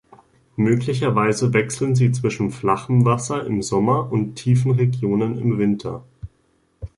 Möglicherweise 0.55 1.53
wechseln 1.53 1.93
sie 1.95 2.11
zwischen 2.11 2.49
flachem 2.49 3.05
Wasser 3.05 3.45
im 3.45 3.61
Sommer 3.61 4.11
und 4.11 4.33
tiefen 4.33 4.71
Regionen 4.71 5.37
im 5.37 5.59
Winter. 5.59 6.03